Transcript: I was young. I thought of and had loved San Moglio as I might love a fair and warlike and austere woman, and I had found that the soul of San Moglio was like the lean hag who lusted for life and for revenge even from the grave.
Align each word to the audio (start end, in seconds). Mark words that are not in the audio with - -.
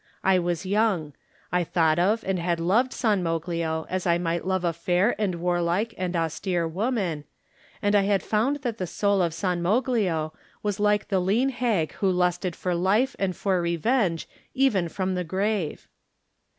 I 0.23 0.39
was 0.39 0.65
young. 0.65 1.13
I 1.51 1.63
thought 1.63 1.99
of 1.99 2.23
and 2.25 2.39
had 2.39 2.59
loved 2.59 2.91
San 2.91 3.21
Moglio 3.21 3.85
as 3.87 4.07
I 4.07 4.17
might 4.17 4.47
love 4.47 4.63
a 4.63 4.73
fair 4.73 5.13
and 5.21 5.35
warlike 5.35 5.93
and 5.95 6.15
austere 6.15 6.67
woman, 6.67 7.23
and 7.83 7.93
I 7.93 8.01
had 8.01 8.23
found 8.23 8.63
that 8.63 8.79
the 8.79 8.87
soul 8.87 9.21
of 9.21 9.31
San 9.31 9.61
Moglio 9.61 10.33
was 10.63 10.79
like 10.79 11.09
the 11.09 11.19
lean 11.19 11.49
hag 11.49 11.91
who 12.01 12.09
lusted 12.09 12.55
for 12.55 12.73
life 12.73 13.15
and 13.19 13.35
for 13.35 13.61
revenge 13.61 14.27
even 14.55 14.89
from 14.89 15.13
the 15.13 15.23
grave. 15.23 15.87